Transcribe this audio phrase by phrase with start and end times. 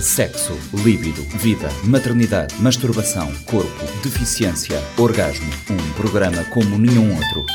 [0.00, 5.50] Sexo, líbido, vida, maternidade, masturbação, corpo, deficiência, orgasmo.
[5.70, 7.46] Um programa como nenhum outro.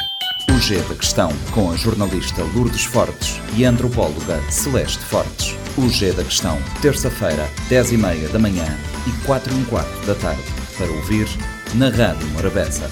[0.50, 5.56] O G da Questão, com a jornalista Lourdes Fortes e a antropóloga Celeste Fortes.
[5.78, 8.66] O G da Questão, terça-feira, 10 e meia da manhã
[9.08, 10.44] e 4 e um quarto da tarde.
[10.78, 11.28] Para ouvir
[11.76, 12.90] na Rádio Morabeza.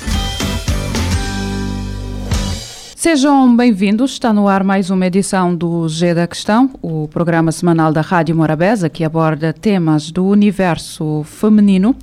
[3.02, 4.12] Sejam bem-vindos.
[4.12, 8.36] Está no ar mais uma edição do G da Questão, o programa semanal da Rádio
[8.36, 11.96] Morabeza que aborda temas do universo feminino.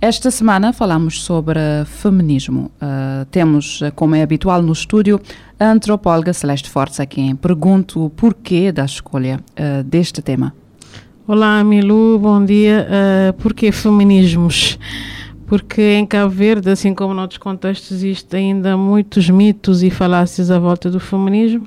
[0.00, 2.70] Esta semana falamos sobre feminismo.
[2.80, 5.20] Uh, temos, como é habitual no estúdio,
[5.58, 10.54] a antropóloga Celeste Fortes, a quem pergunto o porquê da escolha uh, deste tema.
[11.26, 12.86] Olá, Milu, bom dia.
[12.88, 14.78] Uh, porquê feminismos?
[15.48, 20.58] Porque em Cabo Verde, assim como noutros contextos, existem ainda muitos mitos e falácias à
[20.58, 21.66] volta do feminismo.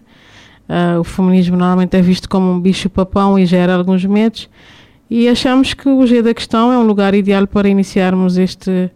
[0.70, 4.48] Uh, o feminismo normalmente é visto como um bicho-papão e gera alguns medos.
[5.10, 8.92] E achamos que o G da Questão é um lugar ideal para iniciarmos este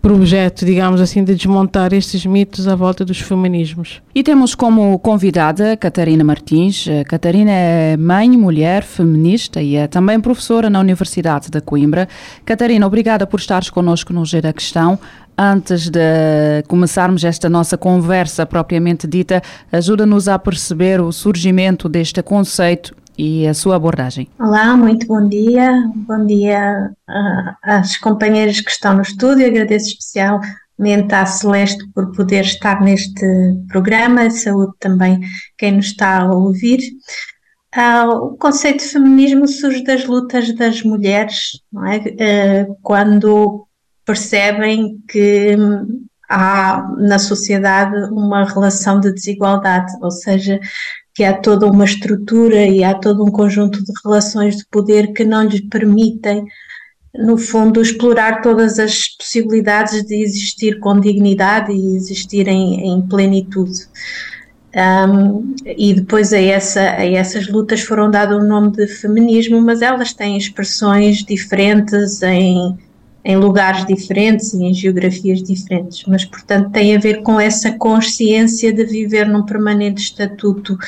[0.00, 4.00] projeto, digamos assim, de desmontar estes mitos à volta dos feminismos.
[4.14, 6.86] E temos como convidada Catarina Martins.
[7.06, 12.08] Catarina é mãe, mulher, feminista e é também professora na Universidade de Coimbra.
[12.44, 14.98] Catarina, obrigada por estares connosco no Gira Questão.
[15.36, 19.42] Antes de começarmos esta nossa conversa propriamente dita,
[19.72, 24.26] ajuda-nos a perceber o surgimento deste conceito e a sua abordagem.
[24.38, 25.70] Olá, muito bom dia.
[25.94, 29.46] Bom dia uh, às companheiras que estão no estúdio.
[29.46, 33.26] Agradeço especialmente à Celeste por poder estar neste
[33.68, 34.30] programa.
[34.30, 35.20] Saúde também
[35.58, 36.80] quem nos está a ouvir.
[37.76, 42.64] Uh, o conceito de feminismo surge das lutas das mulheres, é?
[42.64, 43.66] uh, quando
[44.06, 45.58] percebem que
[46.30, 50.58] há na sociedade uma relação de desigualdade, ou seja,
[51.14, 55.24] que há toda uma estrutura e há todo um conjunto de relações de poder que
[55.24, 56.44] não lhes permitem,
[57.14, 63.88] no fundo, explorar todas as possibilidades de existir com dignidade e existir em, em plenitude.
[64.72, 69.82] Um, e depois a, essa, a essas lutas foram dado o nome de feminismo, mas
[69.82, 72.78] elas têm expressões diferentes em
[73.24, 78.72] em lugares diferentes e em geografias diferentes, mas portanto tem a ver com essa consciência
[78.72, 80.78] de viver num permanente estatuto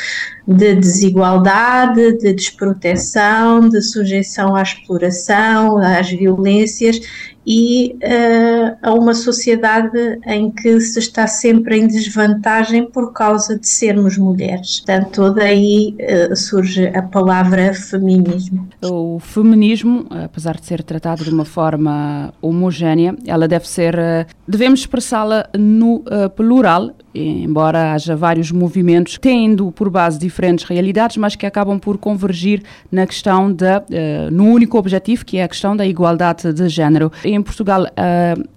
[0.47, 7.00] de desigualdade, de desproteção, de sujeição à exploração, às violências
[7.47, 13.66] e uh, a uma sociedade em que se está sempre em desvantagem por causa de
[13.69, 14.80] sermos mulheres.
[14.80, 15.97] Portanto, daí
[16.30, 18.69] uh, surge a palavra feminismo.
[18.82, 24.80] O feminismo, apesar de ser tratado de uma forma homogénea, ela deve ser, uh, devemos
[24.80, 26.04] expressá-la no
[26.36, 32.62] plural, embora haja vários movimentos tendo por base diferentes realidades, mas que acabam por convergir
[32.90, 33.84] na questão da,
[34.30, 38.48] no único objetivo, que é a questão da igualdade de género em Portugal uh,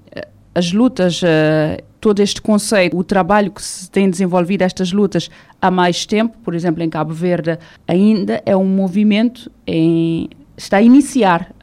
[0.55, 5.29] as lutas, uh, todo este conceito, o trabalho que se tem desenvolvido estas lutas
[5.61, 10.81] há mais tempo, por exemplo, em Cabo Verde, ainda é um movimento em está a
[10.81, 11.53] iniciar.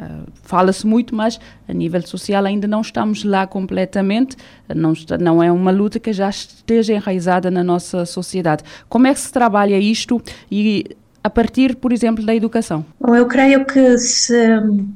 [0.52, 4.36] Fala-se muito, mas a nível social ainda não estamos lá completamente.
[4.68, 8.62] Não, está, não é uma luta que já esteja enraizada na nossa sociedade.
[8.86, 10.20] Como é que se trabalha isto
[10.50, 12.84] e a partir, por exemplo, da educação?
[13.00, 14.36] Bom, eu creio que se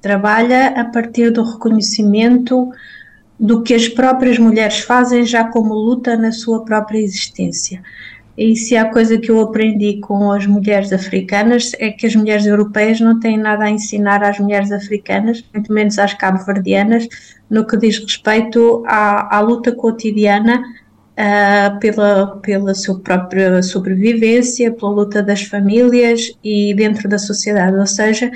[0.03, 2.71] trabalha a partir do reconhecimento
[3.41, 7.83] do que as próprias mulheres fazem já como luta na sua própria existência.
[8.37, 12.45] E se há coisa que eu aprendi com as mulheres africanas é que as mulheres
[12.45, 17.09] europeias não têm nada a ensinar às mulheres africanas, muito menos às cabo-verdianas,
[17.49, 20.63] no que diz respeito à, à luta cotidiana
[21.17, 27.77] uh, pela, pela sua própria sobrevivência, pela luta das famílias e dentro da sociedade.
[27.77, 28.31] Ou seja,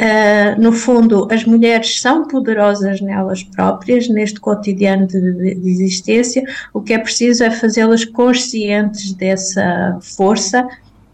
[0.00, 6.42] uh, no fundo, as mulheres são poderosas nelas próprias, neste cotidiano de, de, existência.
[6.72, 10.66] O que é preciso é fazê-las conscientes dessa força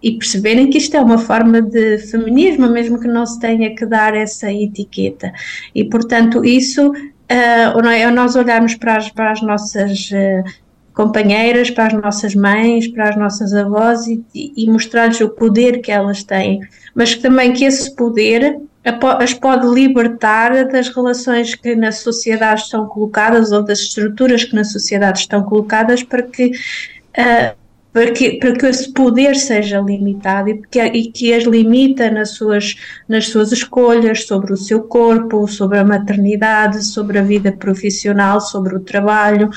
[0.02, 3.86] e perceberem que isto é uma forma de feminismo, mesmo que não se tenha que
[3.86, 5.32] dar essa etiqueta.
[5.74, 10.62] E, portanto, isso, uh, nós olharmos para as, para as nossas uh,
[10.92, 15.90] companheiras, para as nossas mães, para as nossas avós e, e mostrar-lhes o poder que
[15.90, 16.60] elas têm,
[16.94, 23.52] mas também que esse poder as pode libertar das relações que na sociedade estão colocadas
[23.52, 27.62] ou das estruturas que na sociedade estão colocadas para que uh,
[27.92, 32.30] para que, para que esse poder seja limitado e, porque, e que as limita nas
[32.30, 32.74] suas,
[33.06, 38.76] nas suas escolhas sobre o seu corpo, sobre a maternidade, sobre a vida profissional, sobre
[38.76, 39.50] o trabalho,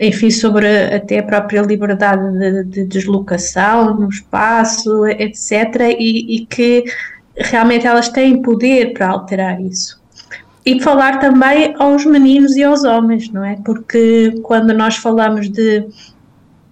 [0.00, 6.84] enfim, sobre até a própria liberdade de, de deslocação no espaço, etc., e, e que
[7.38, 10.00] realmente elas têm poder para alterar isso.
[10.64, 13.56] E falar também aos meninos e aos homens, não é?
[13.64, 15.86] Porque quando nós falamos de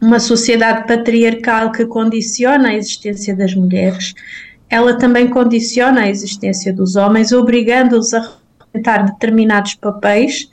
[0.00, 4.14] uma sociedade patriarcal que condiciona a existência das mulheres,
[4.68, 8.20] ela também condiciona a existência dos homens, obrigando-os a
[8.58, 10.50] representar determinados papéis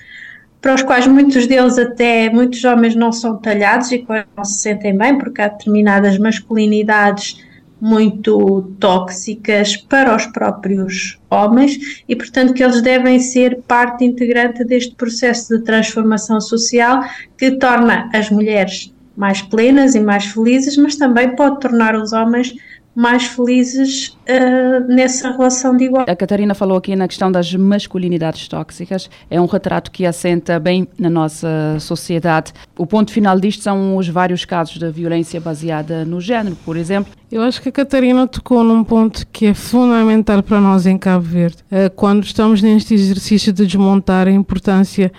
[0.62, 4.06] para os quais muitos deles até, muitos homens não são talhados e
[4.38, 7.44] não se sentem bem, porque há determinadas masculinidades
[7.84, 14.96] muito tóxicas para os próprios homens e, portanto, que eles devem ser parte integrante deste
[14.96, 17.04] processo de transformação social
[17.38, 22.56] que torna as mulheres mais plenas e mais felizes, mas também pode tornar os homens
[22.96, 26.06] mais felizes uh, nessa relação de igual.
[26.08, 29.10] A Catarina falou aqui na questão das masculinidades tóxicas.
[29.30, 32.54] É um retrato que assenta bem na nossa sociedade.
[32.78, 37.12] O ponto final disto são os vários casos de violência baseada no género, por exemplo.
[37.32, 41.26] Eu acho que a Catarina tocou num ponto que é fundamental para nós em Cabo
[41.26, 41.58] Verde.
[41.72, 45.12] Uh, quando estamos neste exercício de desmontar a importância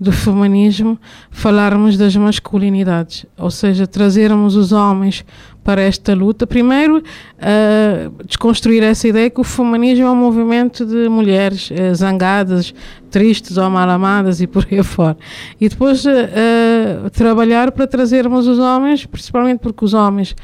[0.00, 0.98] do feminismo,
[1.30, 5.24] falarmos das masculinidades, ou seja, trazermos os homens
[5.68, 6.46] para esta luta.
[6.46, 12.72] Primeiro, uh, desconstruir essa ideia que o feminismo é um movimento de mulheres uh, zangadas,
[13.10, 15.18] tristes ou mal amadas e por aí fora.
[15.60, 20.34] E depois uh, trabalhar para trazermos os homens, principalmente porque os homens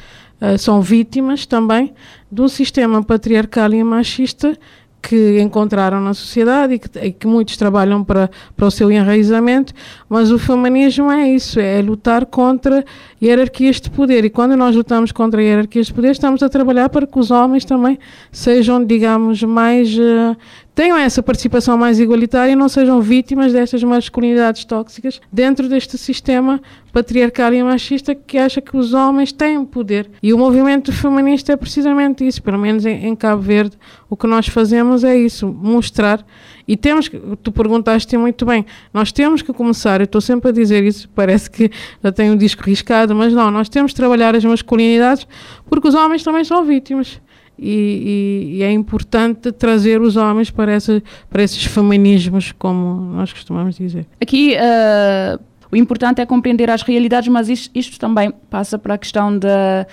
[0.58, 1.94] são vítimas também
[2.30, 4.58] de um sistema patriarcal e machista
[5.06, 9.74] que encontraram na sociedade e que, e que, muitos trabalham para, para o seu enraizamento,
[10.08, 12.82] mas o feminismo é isso, é lutar contra
[13.22, 14.24] hierarquias de poder.
[14.24, 17.64] E quando nós lutamos contra hierarquias de poder, estamos a trabalhar para que os homens
[17.66, 17.98] também
[18.32, 19.94] sejam, digamos, mais.
[19.96, 20.36] Uh,
[20.74, 26.60] tenham essa participação mais igualitária e não sejam vítimas destas masculinidades tóxicas dentro deste sistema
[26.92, 30.10] patriarcal e machista que acha que os homens têm poder.
[30.22, 33.76] E o movimento feminista é precisamente isso, pelo menos em, em Cabo Verde,
[34.08, 36.24] o que nós fazemos é isso, mostrar.
[36.66, 40.52] E temos que, tu perguntaste muito bem, nós temos que começar, eu estou sempre a
[40.52, 41.70] dizer isso, parece que
[42.02, 45.26] já tenho um disco riscado, mas não, nós temos que trabalhar as masculinidades
[45.68, 47.20] porque os homens também são vítimas.
[47.58, 53.32] E, e, e, é importante trazer os homens para, essa, para esses feminismos, como nós
[53.32, 54.06] costumamos dizer.
[54.20, 55.40] Aqui uh,
[55.70, 59.86] o importante é compreender as realidades, mas isto, isto também passa para a questão da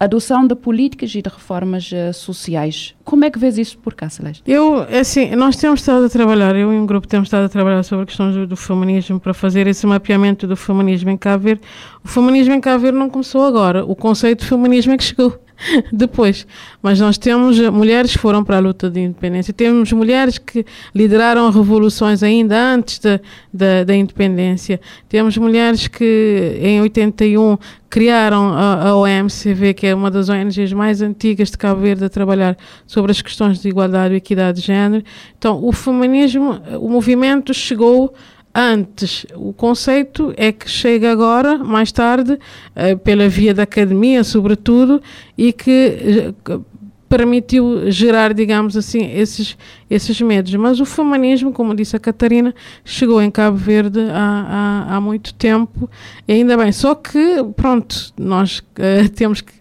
[0.00, 2.94] adoção de políticas e de reformas uh, sociais.
[3.04, 4.42] Como é que vês isso por cá, Celeste?
[4.46, 7.82] Eu, assim, nós temos estado a trabalhar, eu e um grupo temos estado a trabalhar
[7.82, 11.62] sobre a questão do, do feminismo para fazer esse mapeamento do feminismo em Cabo Verde.
[12.04, 15.38] O feminismo em Cabo Verde não começou agora, o conceito de feminismo é que chegou.
[15.92, 16.46] depois.
[16.82, 20.64] Mas nós temos mulheres que foram para a luta de independência, temos mulheres que
[20.94, 23.20] lideraram revoluções ainda antes da,
[23.52, 27.58] da, da independência, temos mulheres que em 81
[27.90, 32.08] criaram a, a, OMCV, que é uma das ONGs mais antigas de Cabo Verde a
[32.08, 32.56] trabalhar
[32.86, 35.02] sobre as questões de igualdade e equidade de género.
[35.38, 38.14] Então, o feminismo, o movimento chegou
[38.54, 39.26] antes.
[39.34, 45.02] O conceito é que chega agora, mais tarde, uh, pela via da academia, sobretudo,
[45.36, 46.64] e que uh,
[47.08, 49.56] permitiu gerar, digamos assim, esses,
[49.88, 50.54] esses medos.
[50.54, 52.54] Mas o feminismo, como disse a Catarina,
[52.84, 55.88] chegou em Cabo Verde há, há, há muito tempo,
[56.26, 56.70] e ainda bem.
[56.70, 59.52] Só que, pronto, nós uh, temos que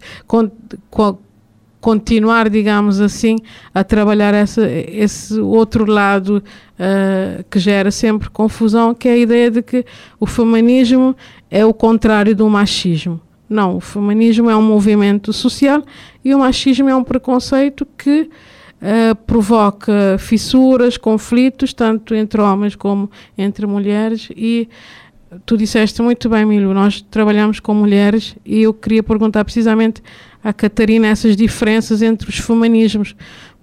[1.88, 3.38] continuar, digamos assim,
[3.74, 6.44] a trabalhar essa, esse outro lado
[6.78, 9.86] uh, que gera sempre confusão, que é a ideia de que
[10.20, 11.16] o feminismo
[11.50, 13.22] é o contrário do machismo.
[13.50, 15.82] Não, o feminismo é um movimento social
[16.26, 18.30] e o machismo é um preconceito que
[18.82, 24.68] uh, provoca fissuras, conflitos, tanto entre homens como entre mulheres e
[25.46, 30.02] tu disseste muito bem, Milo, nós trabalhamos com mulheres e eu queria perguntar precisamente
[30.44, 33.16] à Catarina essas diferenças entre os feminismos,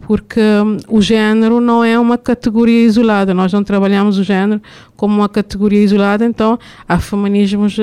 [0.07, 4.61] porque um, o género não é uma categoria isolada, nós não trabalhamos o género
[4.97, 7.83] como uma categoria isolada, então há feminismos uh,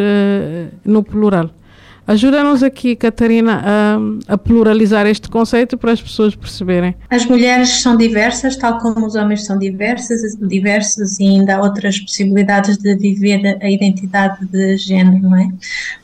[0.86, 1.50] no plural.
[2.12, 6.94] Ajuda-nos aqui, Catarina, a, a, pluralizar este conceito para as pessoas perceberem.
[7.10, 11.98] As mulheres são diversas, tal como os homens são diversas, diversos e ainda há outras
[12.02, 15.50] possibilidades de viver a identidade de género, não é?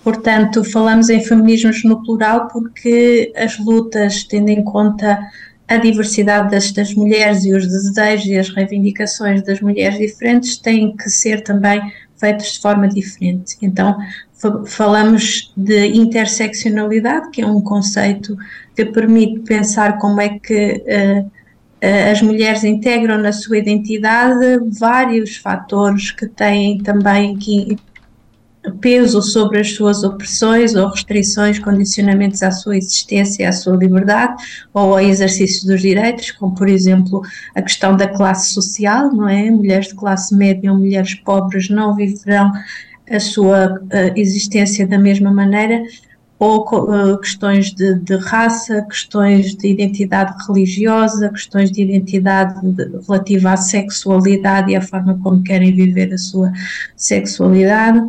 [0.02, 5.20] Portanto, falamos em feminismos no plural porque as lutas, tendo em conta
[5.68, 10.96] a diversidade das, das mulheres e os desejos e as reivindicações das mulheres diferentes, têm
[10.96, 11.82] que ser também
[12.20, 13.58] feitos de forma diferente.
[13.62, 13.98] Então,
[14.68, 18.38] falamos de interseccionalidade, que é um conceito
[18.76, 21.32] que permite pensar como é que uh,
[22.12, 27.78] as mulheres integram na sua identidade vários fatores que têm também que
[28.74, 34.36] peso sobre as suas opressões ou restrições, condicionamentos à sua existência, à sua liberdade
[34.74, 37.22] ou ao exercício dos direitos, como por exemplo
[37.56, 39.50] a questão da classe social, não é?
[39.50, 42.52] Mulheres de classe média ou mulheres pobres não viverão
[43.10, 43.80] a sua
[44.16, 45.82] existência da mesma maneira,
[46.40, 53.54] ou uh, questões de, de, raça, questões de identidade religiosa, questões de identidade de, relativa
[53.54, 56.52] à sexualidade e à forma como querem viver a sua
[56.96, 58.08] sexualidade.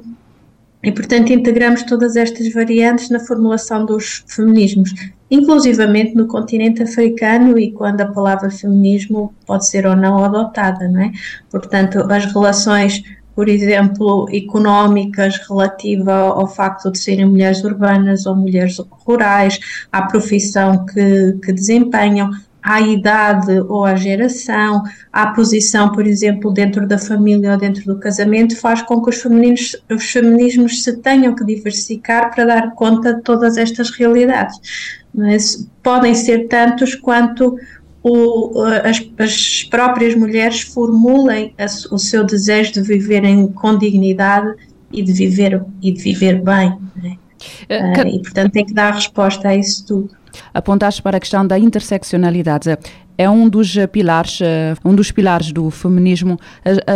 [0.88, 4.94] E, portanto, integramos todas estas variantes na formulação dos feminismos,
[5.30, 11.02] inclusivamente no continente africano e quando a palavra feminismo pode ser ou não adotada, não
[11.02, 11.12] é?
[11.50, 13.02] Portanto, as relações
[13.34, 19.60] por exemplo, económicas relativa ao facto de serem mulheres urbanas ou mulheres rurais,
[19.92, 22.30] à profissão que, que desempenham,
[22.62, 27.98] à idade ou à geração, à posição, por exemplo, dentro da família ou dentro do
[27.98, 33.14] casamento, faz com que os, femininos, os feminismos se tenham que diversificar para dar conta
[33.14, 34.58] de todas estas realidades.
[35.14, 37.56] Mas podem ser tantos quanto
[38.02, 44.54] o, as, as, próprias mulheres formulem a, o seu desejo de viverem com dignidade
[44.92, 46.76] e de viver, e de viver bem.
[46.96, 47.16] Né?
[47.70, 50.10] Uh, e, portanto, tem que dar resposta a isso tudo.
[50.52, 52.76] Apontaste para a questão da interseccionalidade.
[53.16, 54.38] É um dos pilares,
[54.84, 56.38] um dos pilares do feminismo.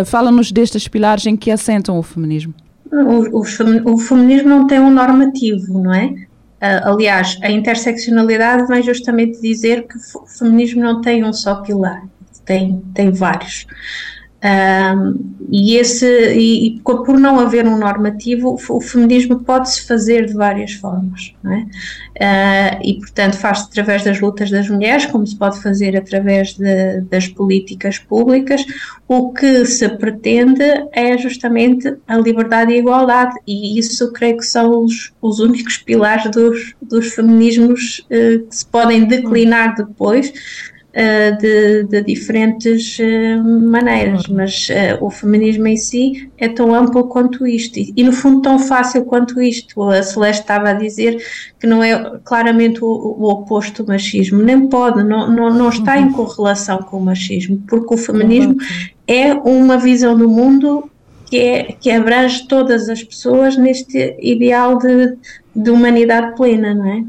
[0.07, 2.55] Fala-nos destes pilares em que assentam o feminismo.
[2.93, 6.15] O, o, o, feminismo não tem um normativo, não é?
[6.61, 12.05] Aliás, a interseccionalidade vem justamente dizer que o feminismo não tem um só pilar,
[12.45, 13.67] tem, tem vários.
[15.51, 20.33] E, esse, e, e, por não haver um normativo, o, o feminismo pode-se fazer de
[20.33, 22.79] várias formas, é?
[22.79, 27.03] uh, e portanto faz-se através das lutas das mulheres, como se pode fazer através de,
[27.03, 28.65] das políticas públicas.
[29.07, 34.47] O que se pretende é justamente a liberdade e a igualdade, e isso creio que
[34.47, 40.33] são os, os únicos pilares dos, dos feminismos uh, que se podem declinar depois
[40.93, 47.09] uh, de, de, diferentes uh, maneiras, mas uh, o feminismo em si é tão amplo
[47.09, 47.79] quanto isto.
[47.79, 49.83] E, e, no fundo tão fácil quanto isto.
[49.83, 51.23] A Celeste estava a dizer
[51.59, 55.99] que não é claramente o, o oposto do machismo, nem pode, não, não, não está
[55.99, 58.57] em correlação com o machismo, porque o feminismo
[59.07, 60.91] é uma visão do mundo
[61.27, 65.17] que, é, que abrange todas as pessoas neste ideal de,
[65.57, 67.05] de humanidade plena, não é?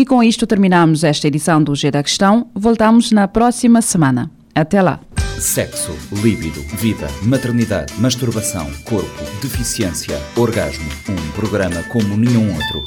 [0.00, 2.50] E com isto terminamos esta edição do G da Questão.
[2.54, 4.30] Voltamos na próxima semana.
[4.54, 4.98] Até lá.
[5.38, 10.88] Sexo, líbido, vida, maternidade, masturbação, corpo, deficiência, orgasmo.
[11.06, 12.82] Um programa como nenhum outro.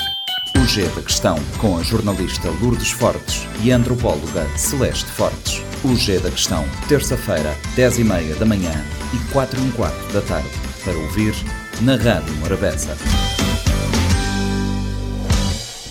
[0.58, 5.62] O G da Questão, com a jornalista Lourdes Fortes e a antropóloga Celeste Fortes.
[5.84, 8.74] O G da Questão, terça-feira, 10h30 da manhã
[9.14, 10.50] e 4 h quarto da tarde.
[10.84, 11.36] Para ouvir
[11.80, 12.98] na Rádio Morabeza.